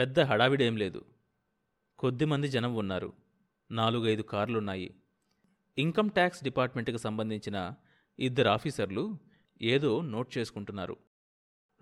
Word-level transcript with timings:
పెద్ద 0.00 0.20
హడావిడేం 0.20 0.76
లేదు. 0.76 1.04
కొద్దిమంది 1.98 2.48
జనం 2.48 2.74
ఉన్నారు. 2.74 3.12
నాలుగైదు 3.70 4.22
కార్లున్నాయి. 4.22 4.94
ఇన్కమ్ 5.78 6.10
ట్యాక్స్ 6.10 6.44
డిపార్ట్మెంట్కి 6.44 6.98
సంబంధించిన 6.98 7.72
ఇద్దరు 8.18 8.48
ఆఫీసర్లు 8.48 9.18
ఏదో 9.62 10.00
నోట్ 10.00 10.38
చేసుకుంటున్నారు. 10.38 10.96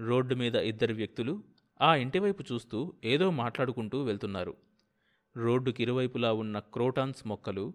రోడ్డు 0.01 0.35
మీద 0.35 0.54
ఇద్దరు 0.54 0.95
వ్యక్తులు 0.95 1.43
ఆ 1.81 1.95
ఇంటివైపు 1.95 2.45
చూస్తూ 2.53 2.95
ఏదో 3.04 3.31
మాట్లాడుకుంటూ 3.31 4.02
వెళ్తున్నారు. 4.02 4.57
రోడ్డుకి 5.37 5.82
ఇరువైపులా 5.82 6.32
ఉన్న 6.32 6.59
క్రోటాన్స్ 6.59 7.27
మొక్కలు 7.27 7.75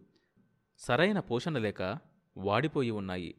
సరైన 0.78 1.20
పోషణ 1.20 1.58
లేక 1.58 2.00
వాడిపోయి 2.38 2.92
ఉన్నాయి. 2.92 3.36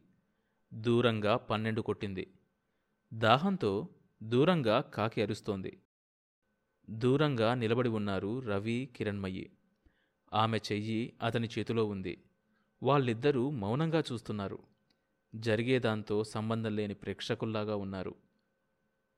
దూరంగా 0.73 1.35
పన్నెండు 1.37 1.81
కొట్టింది. 1.81 2.33
దాహంతో 3.13 3.87
దూరంగా 4.23 4.81
కాకి 4.81 5.21
అరుస్తోంది. 5.21 5.81
దూరంగా 6.87 7.55
నిలబడి 7.55 7.89
ఉన్నారు 7.89 8.39
రవి 8.39 8.89
కిరణ్మయి. 8.95 9.49
ఆమె 10.33 10.57
చెయ్యి 10.57 11.13
అతని 11.21 11.47
చేతిలో 11.47 11.85
ఉంది. 11.85 12.23
వాళ్ళిద్దరూ 12.83 13.49
మౌనంగా 13.49 14.03
చూస్తున్నారు. 14.11 14.59
జరిగేదాంతో 15.35 16.23
సంబంధం 16.23 16.75
లేని 16.75 16.93
ప్రేక్షకుల్లాగా 16.93 17.75
ఉన్నారు. 17.75 18.15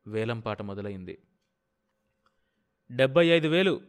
వేలంపాట 0.05 0.61
మొదలైంది. 0.61 1.16
డెబ్బై 2.89 3.27
ఐదు 3.27 3.48
వేలు! 3.48 3.81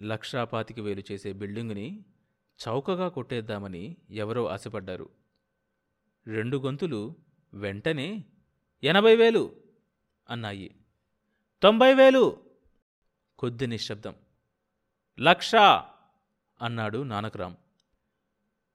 లక్షాపాతికి 0.00 0.80
వేలు 0.80 1.02
చేసే 1.12 1.32
బిల్డింగుని 1.32 2.04
చౌకగా 2.58 3.08
కొట్టేద్దామని 3.08 3.96
ఎవరో 4.10 4.46
ఆశపడ్డారు. 4.46 5.06
రెండు 6.26 6.56
గొంతులు 6.56 7.16
వెంటనే 7.52 8.24
ఎనభై 8.82 9.16
వేలు! 9.16 9.44
అన్నాయి. 10.28 10.68
తొంభై 11.64 11.94
వేలు 11.94 12.44
కొద్ది 13.38 13.66
నిశ్శబ్దం. 13.66 14.14
లక్షా 15.20 15.90
అన్నాడు 16.62 17.02
నానకరాం. 17.02 17.56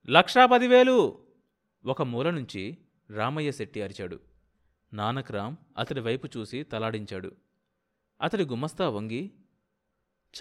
లక్షా 0.09 0.45
పదివేలు. 0.45 1.27
ఒక 1.85 2.01
మూల 2.01 2.29
నుంచి 2.29 2.77
రామయ్య 3.09 3.51
శెట్టి 3.51 3.81
అరిచాడు. 3.81 4.19
నానకరాం 4.93 5.57
అతడి 5.77 5.99
వైపు 5.99 6.27
చూసి 6.37 6.63
తలాడించాడు. 6.63 7.35
అతడి 8.21 8.45
గుమస్తా 8.45 8.89
వంగి 8.89 9.31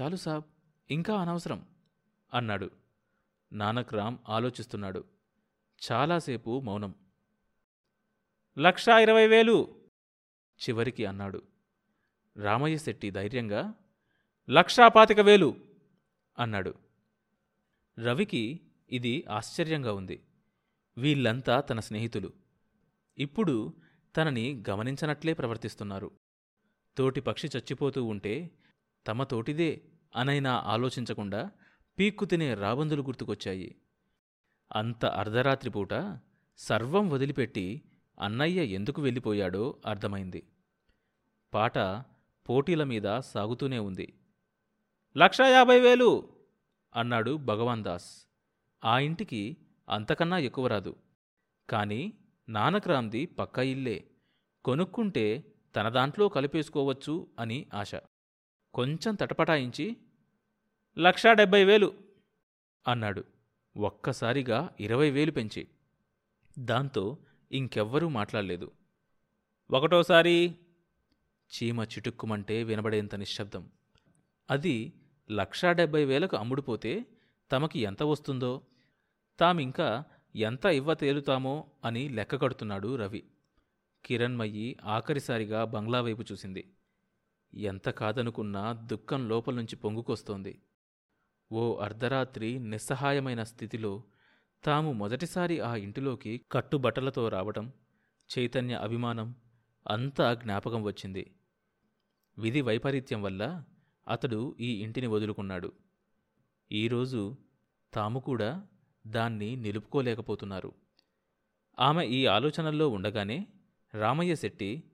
చాలు 0.03 0.17
సాబ్ 0.17 0.45
ఇంకా 0.91 1.17
అనవసరం 1.17 1.67
అన్నాడు. 2.35 2.71
నానకరాం 3.53 4.19
ఆలోచిస్తున్నాడు. 4.29 5.05
చాలాసేపు 5.93 6.61
మౌనం. 6.61 6.95
లక్షా 8.59 8.99
ఇరవై 8.99 9.27
వేలు 9.27 9.81
చివరికి 10.69 11.07
అన్నాడు. 11.07 11.58
రామయ్య 12.37 12.79
శెట్టి 12.79 13.11
ధైర్యంగా 13.11 13.75
లక్షాపాతిక 14.51 15.21
వేలు 15.21 15.57
అన్నాడు. 16.39 16.75
రవికి 17.99 18.61
ఇది 18.91 19.25
ఆశ్చర్యంగా 19.31 19.93
ఉంది. 19.93 20.23
వీళ్ళంతా 20.99 21.61
తన 21.61 21.81
స్నేహితులు. 21.81 22.33
ఇప్పుడు 23.19 23.73
తనని 24.17 24.65
గమనించనట్లే 24.71 25.33
ప్రవర్తిస్తున్నారు. 25.33 26.11
తోటి 26.99 27.21
పక్షి 27.21 27.49
చచ్చిపోతూ 27.57 28.05
ఉంటే 28.05 28.51
తమ 29.07 29.25
తోటిదే 29.25 29.85
అనైనా 30.17 30.53
ఆలోచించకుండా 30.55 31.51
పీక్కు 31.99 32.25
తినే 32.25 32.55
రాబందులు 32.55 33.03
గుర్తుకొచ్చాయి. 33.03 33.75
అంత 34.77 35.05
అర్ధరాత్రి 35.05 35.71
పూట 35.71 36.21
సర్వం 36.59 37.09
వదిలిపెట్టి 37.09 37.83
అన్నయ్య 38.21 38.65
ఎందుకు 38.65 39.03
వెళ్ళిపోయాడో 39.03 39.77
అర్థమైంది. 39.87 40.43
పాట 41.55 41.79
పోటీల 42.49 42.85
మీద 42.85 43.09
సాగుతూనే 43.25 43.79
ఉంది. 43.79 44.07
లక్షా 45.17 45.47
యాభై 45.49 45.79
వేలు! 45.81 46.11
అన్నాడు 46.93 47.37
భగవాన్ 47.45 47.85
దాస్ 47.85 48.09
ఆ 48.83 48.99
ఇంటికి 48.99 49.41
అంతకన్నా 49.89 50.39
ఎక్కువ 50.39 50.67
రాదు. 50.67 50.93
కానీ 51.69 52.01
నానక్రామ్ది 52.49 53.27
పక్క 53.39 53.59
ఇల్లే. 53.59 53.99
కొనుక్కుంటే 54.65 55.27
తన 55.75 55.89
దాంట్లో 55.89 56.29
కలిపేసుకోవచ్చు 56.29 57.15
అని 57.39 57.67
ఆశ. 57.75 57.93
కొంచెం 58.75 59.15
తటపటాయించి 59.15 59.87
లక్షా 60.97 61.33
డెబ్బై 61.33 61.65
వేలు! 61.65 61.91
అన్నాడు. 62.87 63.23
ఒక్కసారిగా 63.77 64.59
ఇరవై 64.81 65.11
వేలు 65.11 65.31
పెంచి. 65.31 65.63
దాంతో 66.57 67.05
ఇంకెవ్వరూ 67.51 68.09
మాట్లాడలేదు. 68.09 68.69
ఒకటోసారి 69.71 70.37
చీమ 71.49 71.83
చిటుక్కుమంటే 71.83 72.63
వినబడేంత 72.63 73.15
నిశ్శబ్దం. 73.15 73.71
అది 74.51 74.93
లక్షా 75.31 75.73
డెబ్బై 75.73 76.05
వేలకు 76.05 76.37
అమ్ముడుపోతే 76.37 77.07
తమకి 77.53 77.79
ఎంత 77.79 78.03
వస్తుందో? 78.03 78.67
తామింకా 79.41 80.05
ఎంత 80.37 80.67
ఇవ్వ 80.67 80.95
తేలుతామో 80.95 81.71
అని 81.85 82.09
లెక్క 82.09 82.37
కడుతున్నాడు 82.37 82.97
రవి. 82.97 83.25
కిరణ్మయి 84.05 84.77
ఆఖరిసారిగా 84.85 85.65
బంగ్లా 85.65 86.01
వైపు 86.01 86.23
చూసింది. 86.33 86.73
ఎంత 87.55 87.89
కాదనుకున్నా 87.89 88.73
దుఃఖం 88.73 89.29
లోపల 89.29 89.55
నుంచి 89.55 89.77
పొంగుకొస్తోంది. 89.77 90.63
ఓ 91.53 91.77
అర్ధరాత్రి 91.77 92.59
నిస్సహాయమైన 92.59 93.43
స్థితిలో 93.43 94.03
తాము 94.65 94.93
మొదటిసారి 94.93 95.61
ఆ 95.61 95.77
ఇంటిలోకి 95.77 96.41
కట్టుబట్టలతో 96.53 97.29
రావటం 97.29 97.73
చైతన్య 98.39 98.75
అభిమానం 98.75 99.35
అంతా 99.91 100.35
జ్ఞాపకం 100.35 100.83
వచ్చింది. 100.83 101.35
విధి 102.39 102.61
వైపరీత్యం 102.61 103.23
వల్ల 103.23 103.65
అతడు 104.09 104.57
ఈ 104.61 104.83
ఇంటిని 104.83 105.07
వదులుకున్నాడు. 105.07 105.73
ఈరోజు 106.73 107.37
తాము 107.95 108.21
కూడా 108.21 108.67
దాన్ని 109.07 109.57
నిలుపుకోలేకపోతున్నారు. 109.57 110.73
ఆమె 111.79 112.07
ఈ 112.07 112.27
ఆలోచనల్లో 112.27 112.89
ఉండగానే 112.89 113.47
రామయ్య 113.95 114.37
శెట్టి 114.37 114.85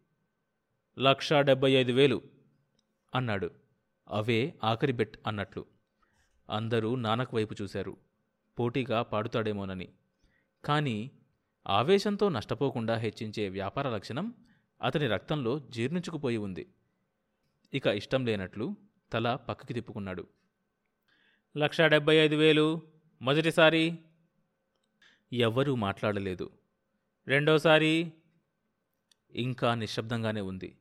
లక్షా 0.99 1.41
డెబ్బై 1.41 1.73
ఐదు 1.73 1.93
వేలు 1.93 2.23
అన్నాడు. 3.15 3.51
అవే 4.09 4.55
ఆఖరి 4.65 4.93
బెట్ 4.93 5.19
అన్నట్లు. 5.27 5.67
అందరూ 6.51 6.95
నానక్ 6.95 7.35
వైపు 7.35 7.55
చూశారు. 7.63 7.97
పోటీగా 8.59 9.03
పాడుతాడేమోనని. 9.03 9.89
కానీ 10.65 11.11
ఆవేశంతో 11.67 12.29
నష్టపోకుండా 12.29 12.95
హెచ్చించే 12.95 13.49
వ్యాపార 13.49 13.89
లక్షణం 13.89 14.35
అతని 14.83 15.07
రక్తంలో 15.07 15.59
జీర్ణించుకుపోయి 15.59 16.37
ఉంది. 16.37 16.67
ఇక 17.75 17.87
ఇష్టం 17.87 18.27
లేనట్లు 18.27 18.77
తల 19.13 19.35
పక్కకి 19.35 19.75
తిప్పుకున్నాడు. 19.75 20.29
లక్షా 21.57 21.87
డెబ్బై 21.87 22.17
ఐదు 22.17 22.37
వేలు 22.37 22.83
మొదటిసారి 23.21 23.99
ఎవ్వరూ 25.33 25.75
మాట్లాడలేదు. 25.75 26.51
రెండోసారి 27.27 28.13
ఇంకా 29.33 29.75
నిశ్శబ్దంగానే 29.75 30.41
ఉంది. 30.41 30.77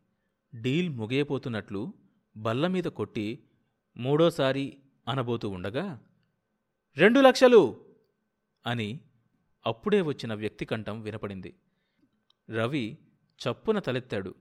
డీల్ 0.55 0.89
ముగియపోతున్నట్లు 0.89 1.93
బల్ల 2.37 2.67
మీద 2.67 2.83
కొట్టి 2.83 3.47
మూడోసారి 3.97 4.77
అనబోతూ 5.07 5.49
ఉండగా 5.49 6.03
రెండు 6.97 7.19
లక్షలు! 7.19 7.85
అని 8.65 8.99
అప్పుడే 9.65 10.01
వచ్చిన 10.01 10.33
వ్యక్తి 10.33 10.65
కంఠం 10.65 11.01
వినపడింది. 11.01 11.53
రవి 12.49 12.97
చప్పున 13.39 13.79
తలెత్తాడు. 13.79 14.35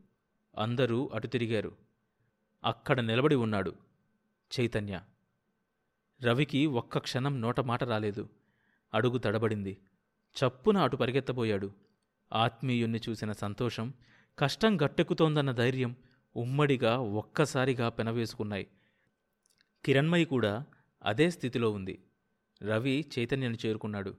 అందరూ 0.59 1.11
అటు 1.15 1.27
తిరిగారు. 1.27 1.92
అక్కడ 2.65 3.01
నిలబడి 3.01 3.35
ఉన్నాడు 3.35 3.75
చైతన్య. 4.51 5.01
రవికి 6.23 6.67
ఒక్క 6.67 6.99
క్షణం 6.99 7.41
నోట 7.41 7.61
మాట 7.61 7.85
రాలేదు. 7.85 8.29
అడుగు 8.95 9.19
తడబడింది. 9.19 9.79
చప్పున 10.37 10.79
అటు 10.79 10.97
పరిగెత్తబోయాడు. 10.97 11.73
ఆత్మీయుణ్ణి 12.33 13.01
చూసిన 13.09 13.33
సంతోషం 13.33 13.95
కష్టం 14.39 14.81
గట్టెక్కుతోందన్న 14.85 15.53
ధైర్యం 15.53 15.97
ఉమ్మడిగా 16.37 16.99
ఒక్కసారిగా 16.99 17.89
పెనవేసుకున్నాయి. 17.89 18.67
కిరణ్మయి 19.85 20.25
కూడా 20.25 20.65
అదే 21.03 21.31
స్థితిలో 21.31 21.71
ఉంది. 21.71 21.99
రవి 22.63 23.07
చైతన్యను 23.19 23.59
చేరుకున్నాడు. 23.67 24.15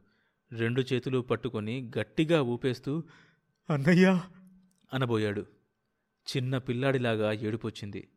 రెండు 0.51 0.81
చేతులు 0.81 1.19
పట్టుకొని 1.19 1.91
గట్టిగా 1.99 2.41
ఊపేస్తూ 2.41 3.03
అన్నయ్యా! 3.69 4.23
అనబోయాడు. 4.93 5.45
చిన్న 6.27 6.57
పిల్లాడిలాగా 6.57 7.31
ఏడుపొచ్చింది. 7.31 8.07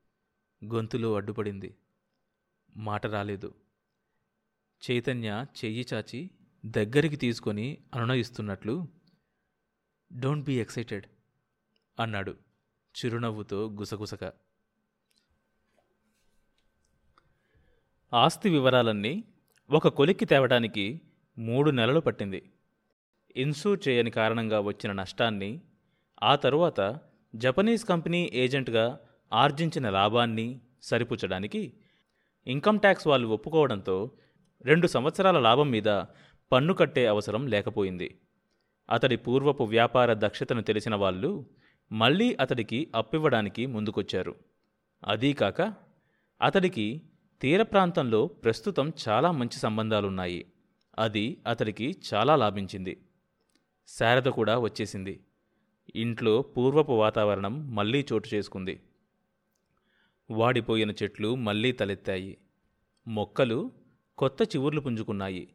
గొంతులో 0.74 1.14
అడ్డుపడింది. 1.14 1.76
మాట 2.76 3.06
రాలేదు. 3.06 3.54
చైతన్య 4.90 5.46
చెయ్యి 5.64 5.86
చాచి 5.94 6.30
దగ్గరికి 6.66 7.16
తీసుకొని 7.16 7.78
అనునయిస్తున్నట్లు 7.94 8.88
డోంట్ 10.12 10.44
బీ 10.44 10.60
ఎక్సైటెడ్ 10.60 11.06
అన్నాడు 12.00 12.34
చిరునవ్వుతో 12.96 13.70
గుసగుసగా 13.70 14.32
ఆస్తి 18.14 18.48
వివరాలన్నీ 18.48 19.24
ఒక 19.70 19.88
కొలిక్కి 19.88 20.24
తేవడానికి 20.24 21.00
మూడు 21.38 21.70
నెలలు 21.70 22.00
పట్టింది. 22.00 22.52
ఇన్సూర్ 23.36 23.88
చేయని 23.88 24.10
కారణంగా 24.10 24.60
వచ్చిన 24.60 24.92
నష్టాన్ని 24.92 25.60
ఆ 26.22 26.36
తరువాత 26.36 27.00
జపనీస్ 27.36 27.84
కంపెనీ 27.84 28.30
ఏజెంట్గా 28.32 29.05
ఆర్జించిన 29.32 29.90
లాభాన్ని 29.90 30.60
సరిపుచ్చడానికి 30.82 31.72
ఇన్కమ్ 32.46 32.80
ట్యాక్స్ 32.80 33.06
వాళ్ళు 33.06 33.28
ఒప్పుకోవడంతో 33.28 34.10
రెండు 34.62 34.86
సంవత్సరాల 34.86 35.40
లాభం 35.40 35.70
మీద 35.70 36.02
పన్ను 36.52 36.74
కట్టే 36.74 37.06
అవసరం 37.06 37.46
లేకపోయింది. 37.46 38.18
అతడి 38.90 39.16
పూర్వపు 39.16 39.64
వ్యాపార 39.64 40.14
దక్షతను 40.14 40.62
తెలిసిన 40.62 40.94
వాళ్ళు 40.94 41.46
మళ్ళీ 41.92 42.34
అతడికి 42.34 42.92
అప్పివ్వడానికి 42.94 43.66
ముందుకొచ్చారు. 43.66 44.34
అదీ 45.04 45.32
కాక 45.32 45.74
అతడికి 46.42 47.02
తీర 47.42 47.62
ప్రాంతంలో 47.62 48.26
ప్రస్తుతం 48.26 48.92
చాలా 49.08 49.30
మంచి 49.30 49.58
సంబంధాలున్నాయి. 49.58 50.46
అది 50.98 51.42
అతడికి 51.46 51.96
చాలా 52.14 52.36
లాభించింది. 52.36 53.00
శారద 53.88 54.22
కూడా 54.22 54.58
వచ్చేసింది. 54.58 55.20
ఇంట్లో 55.96 56.42
పూర్వపు 56.42 56.92
వాతావరణం 56.92 57.74
మళ్ళీ 57.74 58.06
చోటు 58.12 58.28
చేసుకుంది. 58.34 58.80
వాడిపోయిన 60.30 60.90
చెట్లు 60.90 61.34
మళ్ళీ 61.34 61.72
తలెత్తాయి. 61.72 62.38
మొక్కలు 63.08 63.72
కొత్త 64.18 64.42
చివుర్లు 64.42 64.80
పుంజుకున్నాయి. 64.80 65.54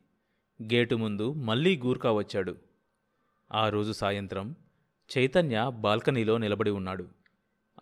గేటు 0.64 0.96
ముందు 0.96 1.34
మళ్ళీ 1.34 1.78
గూర్ఖా 1.78 2.12
వచ్చాడు. 2.12 2.56
ఆ 3.52 3.70
రోజు 3.70 3.92
సాయంత్రం 3.92 4.56
చైతన్య 5.18 5.72
బాల్కనీలో 5.74 6.38
నిలబడి 6.38 6.72
ఉన్నాడు. 6.72 7.08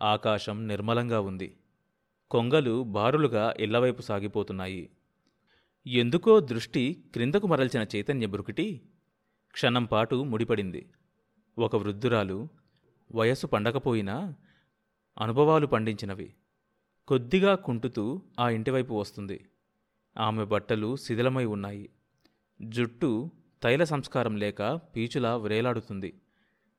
ఆకాశం 0.02 0.68
నిర్మలంగా 0.68 1.20
ఉంది. 1.20 1.56
కొంగలు 2.30 2.82
బారులుగా 2.82 3.54
ఇళ్ళవైపు 3.60 4.02
సాగిపోతున్నాయి. 4.02 4.90
ఎందుకో 5.86 6.40
దృష్టి 6.40 7.04
క్రిందకు 7.12 7.46
మరల్చిన 7.46 7.86
చైతన్య 7.96 8.26
బురుకిటి 8.26 8.82
క్షణంపాటు 9.52 10.24
ముడిపడింది. 10.24 10.90
ఒక 11.58 11.76
వృద్ధురాలు 11.76 12.48
వయస్సు 13.14 13.46
పండకపోయినా 13.46 14.34
అనుభవాలు 15.20 15.66
పండించినవి. 15.66 16.34
కొద్దిగా 17.10 17.54
కుంటుతూ 17.54 18.22
ఆ 18.40 18.50
ఇంటివైపు 18.50 18.94
వస్తుంది. 18.94 19.48
ఆమె 20.18 20.44
బట్టలు 20.44 20.96
శిథిలమై 20.96 21.44
ఉన్నాయి. 21.44 21.90
జుట్టు 22.62 23.30
తైల 23.62 23.84
సంస్కారం 23.84 24.36
లేక 24.36 24.62
పీచులా 24.62 25.36
వ్రేలాడుతుంది. 25.36 26.20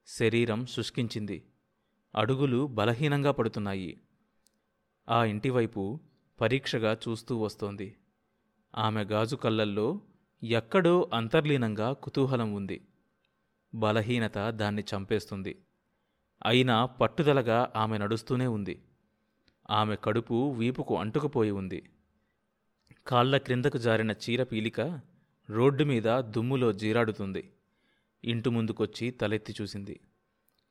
శరీరం 0.08 0.66
శుష్కించింది. 0.66 1.44
అడుగులు 2.16 2.68
బలహీనంగా 2.68 3.32
పడుతున్నాయి. 3.32 4.02
ఆ 5.10 5.26
ఇంటివైపు 5.26 6.00
పరీక్షగా 6.42 6.98
చూస్తూ 7.08 7.38
వస్తోంది. 7.38 7.96
ఆమె 8.78 9.04
గాజు 9.04 9.36
కళ్ళల్లో 9.36 10.02
ఎక్కడో 10.44 11.10
అంతర్లీనంగా 11.14 11.94
కుతూహలం 11.94 12.54
ఉంది. 12.54 12.88
బలహీనత 13.76 14.38
దాన్ని 14.38 14.84
చంపేస్తుంది. 14.96 15.58
అయినా 16.46 16.86
పట్టుదలగా 16.86 17.72
ఆమె 17.76 17.98
నడుస్తూనే 17.98 18.48
ఉంది. 18.48 18.82
ఆమె 19.70 19.98
కడుపు 20.04 20.56
వీపుకు 20.58 20.98
అంటుకుపోయి 20.98 21.52
ఉంది. 21.52 21.90
కాళ్ళ 23.08 23.38
క్రిందకు 23.38 23.78
జారిన 23.78 24.12
చీర 24.12 24.44
పీలిక 24.44 25.02
రోడ్డు 25.50 25.84
మీద 25.84 26.20
దుమ్ములో 26.20 26.74
జీరాడుతుంది. 26.74 27.54
ఇంటి 28.24 28.50
ముందుకొచ్చి 28.50 29.12
తలెత్తి 29.12 29.56
చూసింది. 29.62 30.00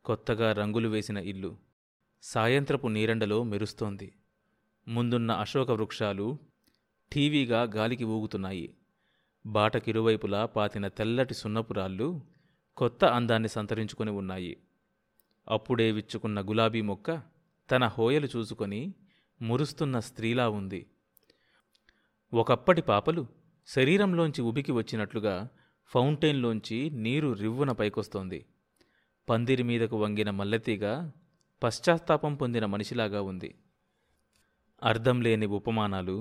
కొత్తగా 0.05 0.53
రంగులు 0.53 0.89
వేసిన 0.89 1.17
ఇల్లు. 1.17 1.57
సాయంత్రపు 2.23 2.89
నీరెండలో 2.89 3.43
మెరుస్తోంది. 3.43 4.13
ముందున్న 4.89 5.31
అశోక 5.31 5.71
వృక్షాలు 5.71 6.39
టీవీగా 7.13 7.63
గాలికి 7.63 8.05
ఊగుతున్నాయి. 8.05 8.75
బాటకిరువైపులా 9.47 10.47
పాతిన 10.47 10.89
తెల్లటి 10.89 11.35
సున్నపురాళ్ళు 11.35 12.21
కొత్త 12.77 13.05
అందాన్ని 13.05 13.49
సంతరించుకొని 13.49 14.11
ఉన్నాయి. 14.11 14.57
అప్పుడే 15.49 15.93
విచ్చుకున్న 15.93 16.41
గులాబీ 16.41 16.81
మొక్క 16.81 17.23
తన 17.71 17.85
హోయలు 17.87 18.29
చూసుకొని 18.37 18.81
మురుస్తున్న 19.41 20.01
స్త్రీలా 20.01 20.49
ఉంది. 20.51 20.81
ఒకప్పటి 22.33 22.83
పాపలు 22.83 23.23
శరీరంలోంచి 23.69 24.43
ఉబికి 24.43 24.73
వచ్చినట్లుగా 24.73 25.35
ఫౌంటైన్లోంచి 25.93 26.91
నీరు 26.91 27.33
రివ్వున 27.33 27.73
పైకొస్తోంది. 27.73 28.41
పందిరి 29.29 29.63
మీదకు 29.63 29.97
వంగిన 29.97 30.31
మల్లెతీగ 30.31 30.85
పశ్చాత్తాపం 31.63 32.35
పొందిన 32.35 32.67
మనిషిలాగా 32.67 33.23
ఉంది. 33.23 33.51
అర్థం 34.83 35.21
లేని 35.21 35.47
ఉపమానాలు 35.47 36.17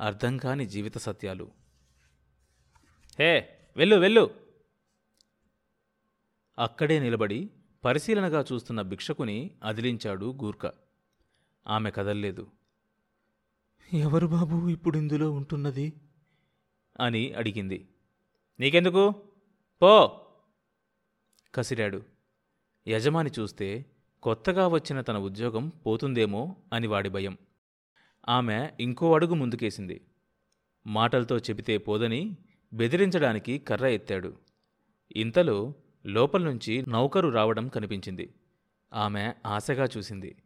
అర్థం 0.00 0.36
కాని 0.36 0.66
జీవిత 0.66 0.98
సత్యాలు. 0.98 1.46
హే 3.18 3.32
వెళ్ళు 3.76 3.96
వెళ్ళు! 3.96 4.24
అక్కడే 6.58 7.00
నిలబడి 7.00 7.38
పరిశీలనగా 7.84 8.44
చూస్తున్న 8.52 8.82
భిక్షకుని 8.82 9.50
అదిలించాడు 9.64 10.32
గూర్ఖ. 10.32 10.70
ఆమె 11.68 11.90
కదల్లేదు. 11.90 12.50
ఎవరు 13.92 14.26
బాబు 14.26 14.68
ఇప్పుడు 14.68 14.98
ఇందులో 14.98 15.32
ఉంటున్నది? 15.32 15.92
అని 17.00 17.32
అడిగింది. 17.32 17.88
నీకెందుకు? 18.60 19.14
పో! 19.82 20.20
కసిరాడు. 21.54 22.02
యజమాని 22.88 23.30
చూస్తే 23.40 23.86
కొత్తగా 24.22 24.68
వచ్చిన 24.68 25.00
తన 25.00 25.18
ఉద్యోగం 25.18 25.68
పోతుందేమో 25.68 26.56
అని 26.72 26.86
వాడి 26.86 27.08
భయం. 27.08 27.38
ఆమె 28.28 28.70
ఇంకో 28.80 29.14
అడుగు 29.14 29.34
ముందుకేసింది. 29.34 30.00
మాటలతో 30.86 31.38
చెబితే 31.38 31.78
పోదని 31.78 32.36
బెదిరించడానికి 32.72 33.58
కర్ర 33.58 33.86
ఎత్తాడు. 33.86 34.36
ఇంతలో 35.16 35.74
లోపల 36.06 36.44
నుంచి 36.44 36.84
నౌకరు 36.88 37.28
రావడం 37.28 37.68
కనిపించింది. 37.68 38.34
ఆమె 38.92 39.34
ఆశగా 39.46 39.88
చూసింది. 39.96 40.42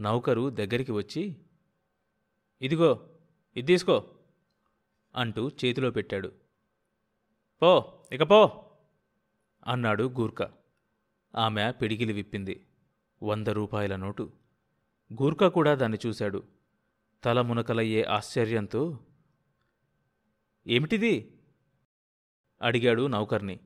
నౌకరు 0.00 0.50
దగ్గరికి 0.50 0.92
వచ్చి 0.92 1.36
ఇదిగో 2.62 3.08
ఇది 3.56 3.66
తీసుకో 3.66 4.10
అంటూ 5.16 5.48
చేతిలో 5.48 5.90
పెట్టాడు. 5.90 6.32
పో 7.62 8.02
ఇక 8.12 8.22
పో 8.22 8.70
అన్నాడు 9.66 10.04
గూర్ఖా. 10.04 10.52
ఆమె 11.36 11.72
పిడికిలి 11.72 12.12
విప్పింది. 12.12 12.66
వంద 13.22 13.46
రూపాయల 13.46 13.96
నోటు. 13.96 14.32
గూర్ఖా 15.12 15.48
కూడా 15.48 15.74
దాన్ని 15.74 15.98
చూశాడు. 16.06 16.42
తల 17.24 17.40
మునకలయ్యే 17.40 18.02
ఆశ్చర్యంతో 18.02 18.98
ఏమిటిది? 20.66 21.38
అడిగాడు 22.62 23.06
నౌకర్ని. 23.06 23.60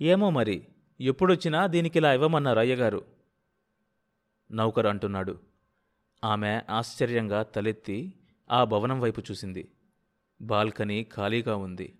ఏమో 0.00 0.30
మరి 0.30 0.66
ఎప్పుడొచ్చినా 1.00 1.66
దీనికిలా 1.66 2.12
ఇవ్వమన్నారు 2.12 2.58
అయ్యగారు. 2.58 3.04
నౌకరు 4.52 4.88
అంటున్నాడు. 4.88 5.40
ఆమె 6.24 6.60
ఆశ్చర్యంగా 6.70 7.42
తలెత్తి 7.42 8.14
ఆ 8.50 8.64
భవనం 8.64 9.00
వైపు 9.00 9.20
చూసింది. 9.20 9.68
బాల్కనీ 10.42 11.04
ఖాళీగా 11.04 11.56
ఉంది. 11.56 11.98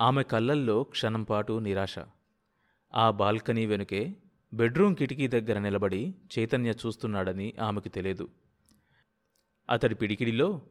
ఆమె 0.00 0.22
కళ్ళల్లో 0.22 0.82
క్షణంపాటు 0.82 1.58
నిరాశ. 1.58 1.94
ఆ 2.94 3.10
బాల్కనీ 3.10 3.66
వెనుకే 3.66 4.16
బెడ్రూమ్ 4.54 4.96
కిటికీ 4.96 5.28
దగ్గర 5.28 5.58
నిలబడి 5.58 6.14
చైతన్య 6.38 6.70
చూస్తున్నాడని 6.70 7.54
ఆమెకు 7.60 7.88
తెలియదు. 7.88 8.28
అతడి 9.70 9.94
పిడికిడిలో 9.94 10.62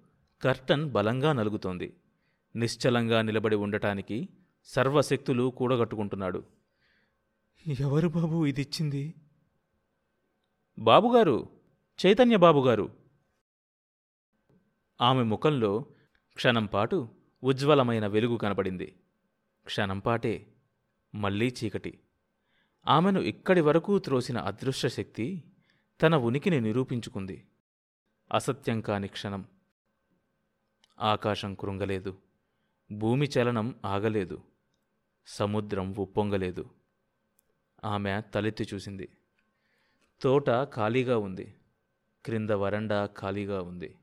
కర్టన్ 0.41 0.91
బలంగా 0.91 1.33
నలుగుతోంది. 1.33 1.93
నిశ్చలంగా 2.55 3.21
నిలబడి 3.21 3.55
ఉండటానికి 3.55 4.29
సర్వశక్తులు 4.63 5.49
కూడగట్టుకుంటున్నాడు. 5.49 6.43
ఎవరు 7.79 8.07
బాబు 8.07 8.45
ఇదిచ్చింది? 8.45 9.13
బాబుగారు 10.79 11.49
చైతన్య 12.05 12.37
బాబుగారు. 12.37 12.95
ఆమె 15.01 15.23
ముఖంలో 15.23 15.85
క్షణంపాటు 16.35 17.09
ఉజ్వలమైన 17.43 18.07
వెలుగు 18.07 18.37
కనపడింది. 18.37 18.99
క్షణంపాటే 19.65 20.53
మళ్ళీ 21.15 21.55
చీకటి. 21.63 21.99
ఆమెను 22.87 23.19
ఇక్కడి 23.19 23.61
వరకు 23.61 23.99
త్రోసిన 23.99 24.37
అదృశ్య 24.37 24.89
శక్తి 24.89 25.43
తన 26.01 26.15
ఉనికిని 26.15 26.61
నిరూపించుకుంది. 26.61 27.47
అసత్యం 28.33 28.81
కాని 28.81 29.07
క్షణం. 29.07 29.45
ఆకాశం 30.99 31.55
కృంగలేదు. 31.55 32.17
భూమి 32.91 33.27
చలనం 33.27 33.75
ఆగలేదు. 33.85 34.48
సముద్రం 35.31 35.93
ఉప్పొంగలేదు. 35.93 36.69
ఆమె 37.85 38.21
తలెత్తి 38.21 38.67
చూసింది. 38.73 39.09
తోట 40.21 40.49
ఖాళీగా 40.49 41.17
ఉంది. 41.17 41.55
క్రింద 42.25 42.49
వరండా 42.49 43.05
ఖాళీగా 43.05 43.61
ఉంది. 43.61 43.95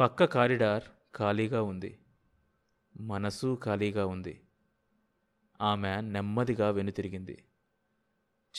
పక్క 0.00 0.24
కారిడార్ 0.24 0.82
ఖాళీగా 1.16 1.62
ఉంది. 1.62 1.98
మనసు 3.00 3.60
ఖాళీగా 3.64 4.06
ఉంది. 4.06 4.40
ఆమె 5.60 6.00
నెమ్మదిగా 6.00 6.70
వెనుతిరిగింది. 6.70 7.44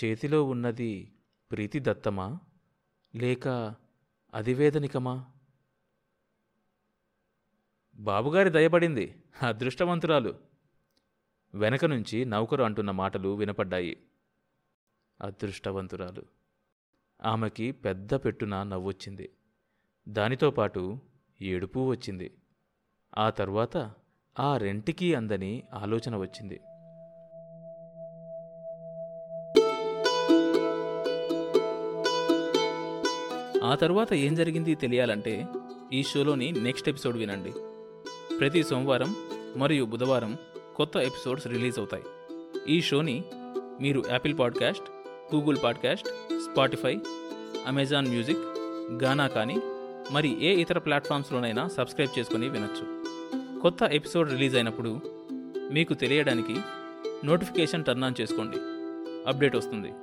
చేతిలో 0.04 0.44
ఉన్నది 0.44 1.14
ప్రీతి 1.52 1.80
దత్తమా 1.80 2.40
లేక 3.16 3.48
అధివేదనికమా 4.34 5.26
బాబుగారి 7.96 8.50
దయపడింది. 8.50 9.24
అదృష్టవంతురాలు. 9.42 10.53
వెనక 11.56 11.86
నుంచి 11.86 12.26
నౌకరు 12.26 12.64
అంటున్న 12.64 12.92
మాటలు 12.92 13.30
వినపడ్డాయి. 13.30 13.98
అదృష్టవంతురాలు. 15.22 16.24
ఆమెకి 17.26 17.72
పెద్ద 17.72 18.14
పెట్టున 18.14 18.64
నవ్వొచ్చింది. 18.64 19.30
దానితో 20.10 20.52
పాటు 20.52 21.00
ఏడుపు 21.42 21.88
వచ్చింది. 21.88 22.32
ఆ 23.18 23.30
తర్వాత 23.30 23.92
ఆ 24.40 24.58
రెంటికి 24.58 25.16
అందని 25.16 25.64
ఆలోచన 25.74 26.16
వచ్చింది. 26.16 26.62
ఆ 33.66 33.76
తర్వాత 33.76 34.14
ఏం 34.14 34.36
జరిగింది 34.36 34.76
తెలియాలంటే 34.76 35.48
ఈ 35.94 36.04
షోలోని 36.04 36.52
నెక్స్ట్ 36.52 36.90
ఎపిసోడ్ 36.90 37.18
వినండి. 37.18 37.54
ప్రతి 38.38 38.64
సోమవారం 38.64 39.16
మరియు 39.58 39.86
బుధవారం 39.86 40.38
కొత్త 40.76 40.98
ఎపిసోడ్స్ 40.98 41.48
రిలీజ్ 41.48 41.80
అవుతాయి. 41.80 42.04
ఈ 42.68 42.82
షోని 42.82 43.24
మీరు 43.82 44.04
Apple 44.10 44.40
podcast 44.40 44.84
Google 45.36 45.58
podcast 45.64 46.08
Spotify 46.40 47.00
Amazon 47.68 48.08
music 48.08 48.40
Gaana 49.04 49.28
కానీ 49.28 49.62
మరి 50.12 50.46
ఏ 50.46 50.54
ఇతర 50.54 50.80
ప్లాట్ఫామ్స్లోనైనా 50.80 51.68
సబ్స్క్రైబ్ 51.68 52.20
చేసుకుని 52.20 52.50
వినొచ్చు. 52.50 53.04
కొత్త 53.60 53.84
ఎపిసోడ్ 53.84 54.32
రిలీజ్ 54.32 54.56
అయినప్పుడు 54.56 55.02
మీకు 55.72 55.94
తెలియడానికి 55.94 56.56
నోటిఫికేషన్ 57.26 57.86
టర్న్ 57.86 58.04
ఆన్ 58.04 58.22
చేసుకోండి. 58.22 58.58
అప్డేట్ 59.30 59.56
వస్తుంది. 59.56 59.94